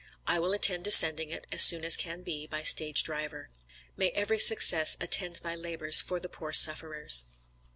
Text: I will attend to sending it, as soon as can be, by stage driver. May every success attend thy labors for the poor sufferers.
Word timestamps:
I 0.25 0.39
will 0.39 0.51
attend 0.51 0.83
to 0.85 0.89
sending 0.91 1.29
it, 1.29 1.45
as 1.51 1.61
soon 1.61 1.85
as 1.85 1.95
can 1.95 2.23
be, 2.23 2.47
by 2.47 2.63
stage 2.63 3.03
driver. 3.03 3.49
May 3.95 4.09
every 4.15 4.39
success 4.39 4.97
attend 4.99 5.35
thy 5.43 5.53
labors 5.53 6.01
for 6.01 6.19
the 6.19 6.27
poor 6.27 6.53
sufferers. 6.53 7.25